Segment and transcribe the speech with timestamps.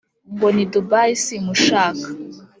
[0.33, 2.07] ngo ni dubai simushaka